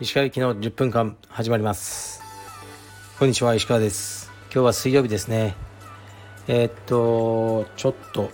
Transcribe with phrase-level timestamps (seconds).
[0.00, 2.20] 石川行きの10分間始まります。
[3.18, 4.30] こんにちは石川です。
[4.52, 5.54] 今日は水曜日ですね。
[6.46, 8.30] えー、っとちょっと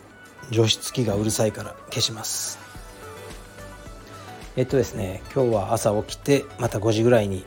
[0.51, 2.59] 除湿機がうるさいから消します。
[4.57, 7.45] えっとですね今日は朝起きてまた5時ぐらいに、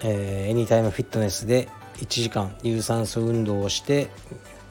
[0.00, 1.68] えー、エニタイムフィットネスで
[1.98, 4.08] 1時間有酸素運動をして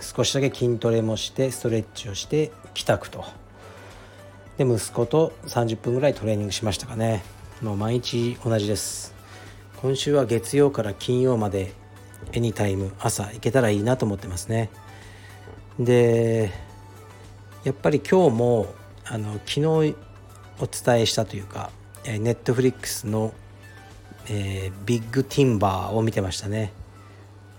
[0.02, 3.24] 少しだけ筋トレもしてストレッチをして帰宅と。
[4.58, 7.24] で息子と30分ぐらいトレーニングしましたかね。
[7.62, 9.14] もう毎日同じです。
[9.82, 11.74] 今週は月曜から金曜まで
[12.34, 14.70] エニタイム朝行けたらいいなと思ってますね。
[15.80, 16.52] で
[17.64, 18.68] やっぱり今日も
[19.06, 21.72] あの昨日お伝えしたというか
[22.06, 23.34] ネットフリックスの、
[24.28, 26.74] えー、ビッグティンバーを見てましたね。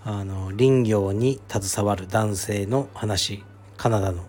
[0.05, 3.45] あの林業に携わる男性の話
[3.77, 4.25] カナダの。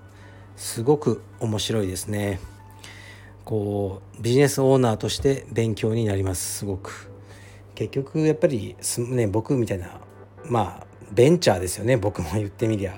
[0.56, 2.40] すごく面白いですね。
[3.44, 7.10] こうビジネスオーナーとして勉強になりますすごく。
[7.76, 10.00] 結局やっぱりね僕みたいな
[10.46, 12.94] まあベンチャーですよね僕も言ってみりゃ。
[12.94, 12.96] っ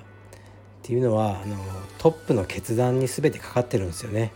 [0.81, 1.55] ていうのはあの
[1.97, 4.33] トップの決断に全てかかってるんですよね。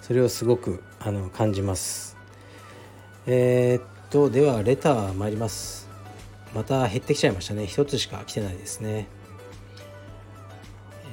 [0.00, 2.16] それをすごくあの感じます。
[3.26, 5.85] えー、っとではレター参ります。
[6.56, 7.66] また減ってきちゃいましたね。
[7.66, 9.08] 一つしか来てないですね。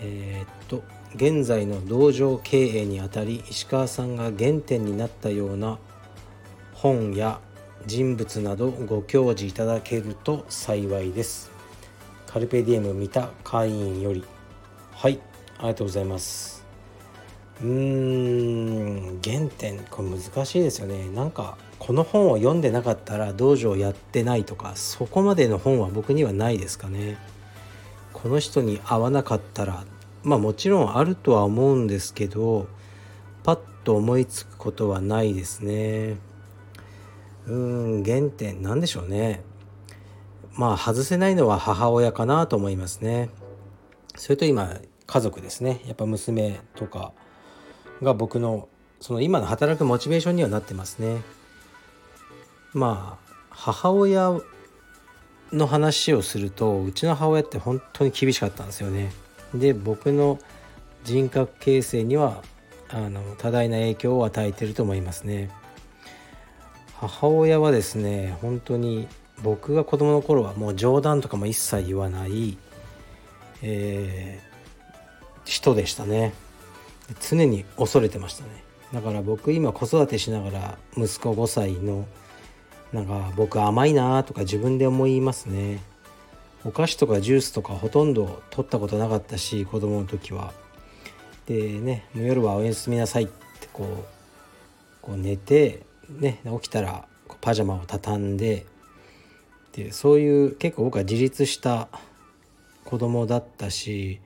[0.02, 0.84] えー、っと
[1.16, 5.80] 現在の道場経営にあたり石川さんが原点になったような
[6.74, 7.42] 本や
[7.86, 11.52] 人物などご教示いただけると幸いです。
[12.26, 14.24] カルペディエム見た会員より。
[14.94, 15.20] はい
[15.58, 16.66] ありがとうございます。
[17.62, 21.10] うーん原点これ難しいですよね。
[21.10, 27.18] なんかこの本を読んでなかったら道場やってないとかそこまでの本は僕にはないですかね。
[28.14, 29.84] この人に会わなかったら
[30.24, 32.68] まあもちろんあるとは思うんですけど
[33.44, 36.16] パッと思いつくことはないですね。
[37.48, 39.44] うん原点なんでしょうね。
[40.54, 43.30] まあ外せないのは母親かなと思いますね。
[44.16, 45.82] それと今家族ですね。
[45.86, 47.12] やっぱ娘とか
[48.02, 48.70] が僕の
[49.02, 51.18] その今の働くモチベーションにはなってますね。
[52.74, 54.32] まあ母親
[55.52, 59.12] の話をするとうちの母親って本当に厳しかったんですよね。
[59.54, 60.40] で僕の
[61.04, 62.44] 人格形成には
[62.90, 65.52] あの多大な影響を与えてると思いますね。
[66.96, 69.08] 母親はですね本当に
[69.44, 72.58] 僕が子供の頃はもう冗談とかも一切言わない、
[73.62, 76.34] えー、人でしたね。
[77.30, 78.64] 常に恐れてましたね。
[78.94, 82.06] だから僕今子育てしながら息子5歳の
[82.94, 85.80] なんか僕甘いなとか自分で思いますね。
[86.64, 90.54] お菓子とかジュースとかほとんど取ったことなかったし子供の時は。
[91.48, 94.06] でね夜はおやすみなさいってこう
[95.02, 97.06] こう寝てね起きたら
[97.42, 98.66] パジャマを畳んで
[99.74, 101.90] でそういう結構僕は自立した
[102.86, 104.22] 子供だったし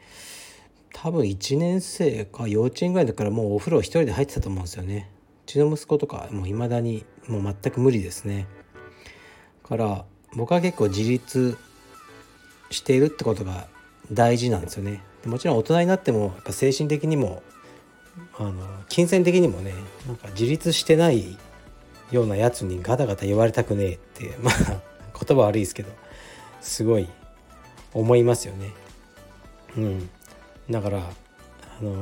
[0.93, 5.09] 多分1年生か幼稚園ぐらいだからもうお風呂一人で入ってたと思うんですよね。
[5.47, 8.45] ちの息子とかもう未だにもう全く無理ですね。
[9.63, 11.57] から僕は結構自立
[12.69, 13.67] しているってことが
[14.11, 15.01] 大事なんですよね。
[15.23, 17.41] でもちろん大人になってもやっぱ精神的にも
[18.37, 18.53] あの
[18.89, 19.73] 金銭的にもね
[20.05, 21.37] なんか自立してない
[22.11, 24.53] ようなやつにガタガタ言われたくねえって まあ
[25.25, 25.89] 言葉悪いですけど
[26.61, 27.07] すごい
[27.93, 28.71] 思いますよね。
[29.77, 30.09] うん。
[30.69, 31.93] だからあの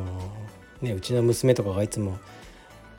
[0.81, 2.17] ー、ねうちの娘とかがいつも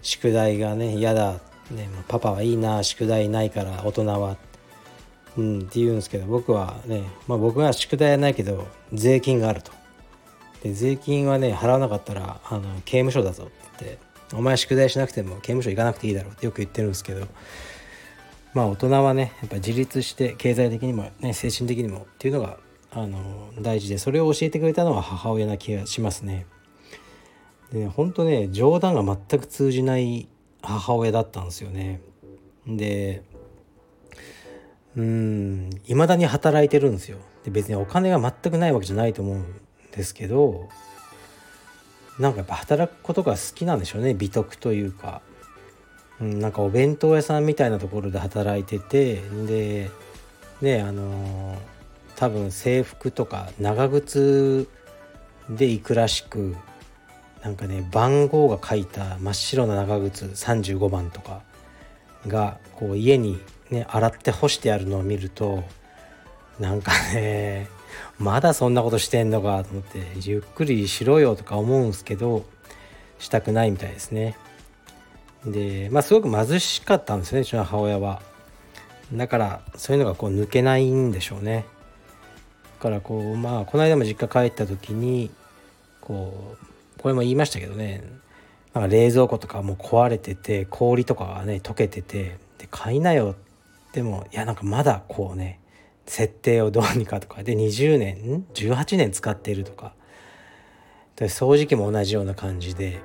[0.07, 1.41] 宿題がね嫌だ、
[1.71, 4.37] ね、パパはいいな宿題ないから大人は。
[5.37, 9.71] うん、って言うんですけど僕はね、まあ、僕は宿題はないけど税金があると。
[10.63, 13.47] で税金はね払わなかったらあの刑務所だぞっ
[13.79, 17.27] て言ってお前宿題しなくても刑務所行かなくていいだろうってよく言ってるんですけど
[18.55, 22.57] まあ大人はねやっぱ自立して経済的にもね精神的にもっていうのが
[22.93, 26.47] あの大事でそれを教えてくれたのは母親な気がしますね。
[27.73, 30.29] で本当ね冗談が全く通じない
[30.63, 32.01] 母親だったんですよね。
[32.67, 33.23] で
[34.97, 37.19] うん未だに働いてるんですよ。
[37.45, 39.45] で別にお金が全くないわけじゃないと思うん
[39.93, 40.69] ですけど
[42.19, 44.15] なんかやっぱ働くことが好きなんでしょうね。
[44.15, 45.21] 美徳というか、
[46.21, 49.91] うん、なんかお弁当屋さんみたいなところで働いててで
[50.63, 51.59] ねあのー、
[52.17, 54.69] 多分制服とか長靴
[55.51, 56.57] で行くらしく
[57.47, 61.43] なんかね番号が書いた真っ白な長靴35番とか
[62.27, 63.39] がこう家に
[63.71, 65.63] ね洗って干してあるのを見ると
[66.59, 67.69] なんかね
[68.19, 72.45] まだそんなことしてんのかと思ってゆっくりしろよとか思うんすけど
[73.21, 74.37] したくないみたいですね。
[75.45, 78.23] でまあすごく貧しかったんですねうちの母親は。
[79.13, 81.65] だからそういうのがこう抜けないんでしょうね。
[82.79, 85.31] だからこうまあこの間も実家帰った時に
[86.01, 86.66] こう
[87.01, 88.03] これも言いましたけどね。
[88.73, 93.35] なんか冷蔵庫とかも壊れてて氷とかがね溶けててで買いなよ
[93.93, 95.61] でもいやなんかまだこうね
[96.05, 97.43] 設定をどうにかとか。
[97.43, 99.95] で20年18年使ってるとか。
[101.17, 103.01] で掃除機も同じような感じで。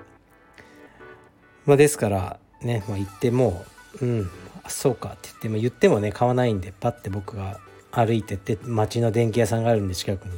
[1.65, 3.63] まあですからね、まあ、言っても
[4.01, 4.29] うん
[4.67, 7.59] そうかって言っても言ってもね買わないんでパッて僕が
[7.91, 10.38] 歩いてって町の電気屋さんがあるんで近くに。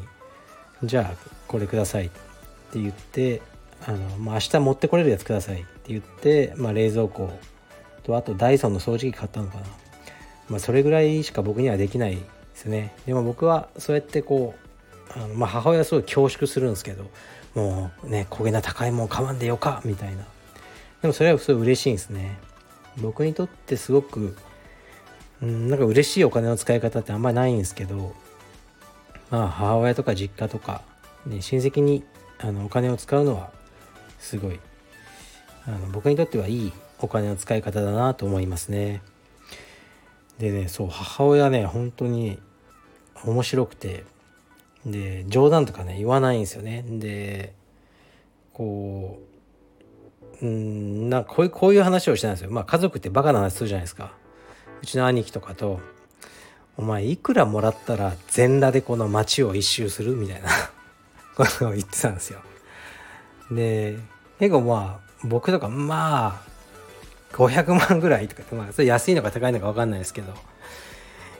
[0.83, 2.11] じゃあこれください。
[2.73, 3.41] って言って
[3.85, 7.29] あの、まあ、明日持ってこれるやつくださいって言って、まあ、冷蔵庫
[8.01, 9.65] とあとダイソンの掃除機買ったのかな、
[10.49, 12.21] まあ、それぐらいしか僕にはできないで
[12.55, 12.93] すね。
[13.05, 14.55] でも僕はそうやってこ
[15.15, 17.05] うあの、まあ、母親はすごい恐縮するんですけど
[17.53, 20.23] もうね焦げな高いもん買わんでよかみたいな。
[21.01, 22.37] でもそれはすごい嬉しいんですね。
[22.97, 24.35] 僕にとってすごく
[25.41, 28.15] うんなんか嬉しいお金の使い方ってあんまりないんですけど
[29.29, 30.81] まあ母親とか実家とか、
[31.25, 32.03] ね、親戚に
[32.43, 33.51] あのお金を使うのは
[34.19, 34.59] すごい
[35.65, 39.01] あの僕にとってはいいお金の使い方だなと思いますね。
[40.39, 42.37] でねそう母親ね本当に
[43.23, 44.03] 面白くて
[44.85, 46.83] で冗談とかね言わないんですよね。
[46.85, 47.53] で
[48.51, 49.21] こ
[50.41, 52.51] ううんなんかこういうこういう話をしてたんですよ。
[52.51, 54.11] まあ家族ってバカな話するじゃないですか。
[54.81, 55.79] うちの兄貴とかと
[56.75, 60.49] 「お前いくらもらったら全裸でこの街を一周する?」みたいな
[61.35, 62.39] ことを言ってたんですよ。
[63.51, 63.97] で
[64.39, 66.53] 結構まあ僕とかまあ
[67.33, 70.33] 500万ぐらいとかまあそれ安いのか高いのか分かんないですけど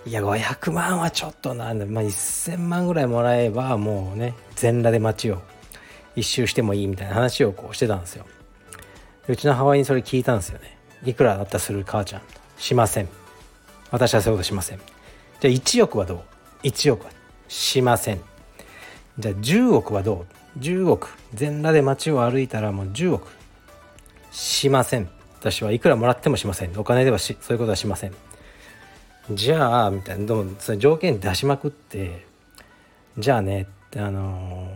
[0.05, 5.41] いや500万はちょっとなんだまあ1000万ぐらいもらえばもうね全裸で街を
[6.15, 8.25] 一周してもいいみたいな話をこうしてたんですよ。
[9.27, 10.77] うちの母親にそれ聞いたんですよね。
[11.05, 12.21] いくらだったらする母ちゃん？
[12.57, 13.09] しません。
[13.89, 14.79] 私はそういうことしません。
[15.39, 16.21] じゃあ1億はどう
[16.63, 17.11] ？1億は
[17.47, 18.21] しません。
[19.19, 20.25] じゃあ10億はど
[20.55, 21.09] う？10億。
[21.33, 23.31] 全裸で街を歩いたらもう10億。
[24.31, 25.09] しません。
[25.39, 26.77] 私はいくらもらってもしません。
[26.79, 28.13] お金ではしそういうことはしません。
[29.31, 30.25] じゃあみたいな。
[30.25, 32.25] でもその条件出しまくって
[33.17, 34.69] じゃあねあの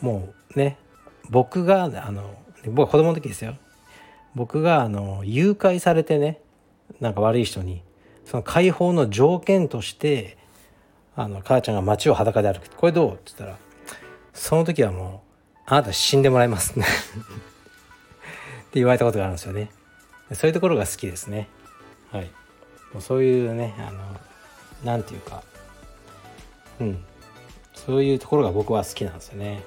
[0.00, 0.78] ー、もうね
[1.30, 2.34] 僕があの
[2.66, 3.56] 僕は子供の時ですよ。
[4.34, 6.40] 僕があの誘拐されてね
[7.00, 7.82] なんか悪い人に
[8.24, 10.38] その解放の条件として
[11.14, 13.12] あの母ちゃんが街を裸で歩くこれどう？
[13.12, 13.58] って言ったら
[14.32, 16.86] その時はもうあなた死んでもらいますね。
[16.88, 16.88] っ
[18.72, 19.70] て言われたことがあるんですよね。
[20.32, 21.48] そういうところが好きですね。
[22.10, 22.30] はい。
[22.92, 24.00] もうそういうねあの
[24.84, 25.42] 何て言うか
[26.80, 27.04] うん。
[27.74, 29.62] そういうところが僕は好きなんですよね。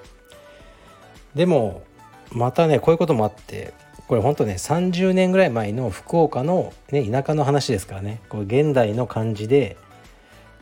[1.35, 1.83] でも
[2.31, 3.73] またねこういうこともあって
[4.07, 8.21] これほんとね30年ぐらい前の福岡の、ね、田舎の話ですからね。
[8.29, 9.77] こう現代の感じで、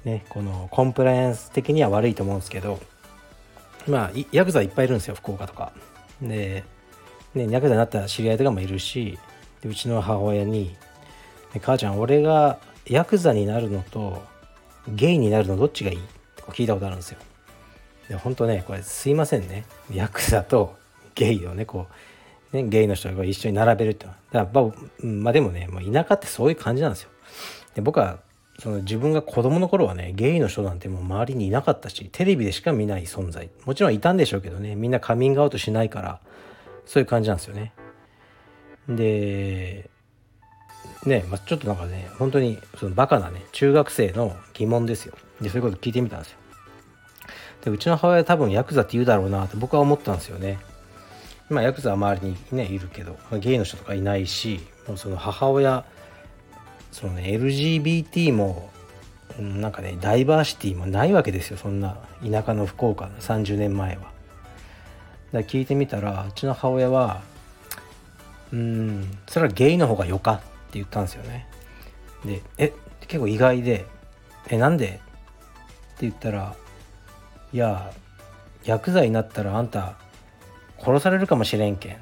[0.05, 2.79] ね、このコンプライアンス的には悪いと思うんですけど
[3.87, 5.71] まあヤクザいっぱいいるんですよ福岡とか
[6.21, 6.63] で
[7.35, 9.17] ね、ヤクザになった知り合いとかもいるし
[9.61, 10.75] でうちの母親に
[11.61, 14.21] 「母ちゃん俺がヤクザになるのと
[14.87, 16.01] ゲイになるのどっちがいい?」っ
[16.35, 17.17] て聞いたことあるんですよ。
[18.09, 20.75] で本当ねこれすいませんねヤクザと
[21.15, 21.87] ゲイをねこ
[22.51, 24.11] うねゲイの人が一緒に並べるってだ
[24.45, 27.09] からまあ、まあ、でもねもう田舎ってそういう感じなんですよ。
[27.75, 28.19] で僕は
[28.59, 33.49] その自分が子供の頃はねゲイの人なんてもう周りにいなかったしテレビでしか見ない存在。
[33.65, 36.19] もちろんいたんでしょうけどねみんなカミングアウトしないから
[36.85, 37.73] そういう感じなんですよね。
[38.87, 39.89] で
[41.05, 45.15] ね、まあ、ちょっとなんかね本当にそのバカなね中学生の疑問ですよ。
[45.41, 46.37] でそういうこと聞いてみたんですよ。
[47.65, 50.59] でうちの母親は多分ヤクザって言うだろうなって僕は思ったんですよね。
[51.49, 55.85] 今ヤクザは周りにねいるけどゲイの人とかいないしもうその母親
[56.93, 58.69] そのね LGBT も
[59.39, 64.13] なんかねダイバーシティもないわけですよそんな田舎の福岡の30年前は。
[65.31, 67.23] だ聞いてみたらうちの母親は
[68.53, 71.47] うんそれはゲイの方がよかって言ったんですよね。
[72.23, 72.73] でえ
[73.07, 73.85] 結構意外で
[74.49, 74.85] えなんで？
[74.85, 74.99] って
[76.01, 76.55] 言ったら
[77.51, 77.91] いや
[78.63, 79.95] 薬剤になったらあんた
[80.79, 81.97] 殺されるかもしれんけんっ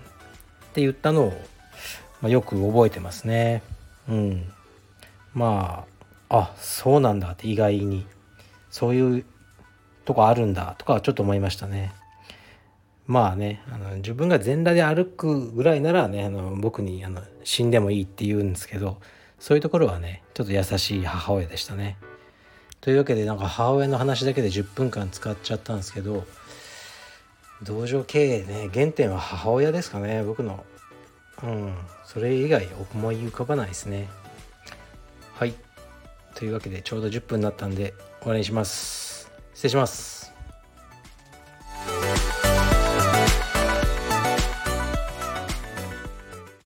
[0.74, 1.34] て言ったのを、
[2.22, 3.64] まあ、よく覚えてますね。
[4.10, 4.52] うん。
[5.34, 5.86] ま
[6.30, 8.06] ああそうなんだって意外に
[8.70, 9.26] そういう
[10.06, 11.94] とこあるんだとかはちょっと思いましたね。
[13.08, 18.98] まあねあの自分が全裸で歩くぐらいならねあの僕にあの死んでもいいって言うんですけど
[19.40, 21.98] そういうところはねちょっと優しい母親でしたね。
[22.80, 26.26] というわけでなんか母親の話だけで10分間使っちゃったんですけど
[27.62, 30.66] 同情経営ね原点は母親ですかね僕の
[31.44, 31.74] うん
[32.06, 34.08] それ以外思い浮かばないですね。
[36.42, 39.32] というわけでちょうど10分になったんで終わりにします。
[39.54, 40.21] 失礼します。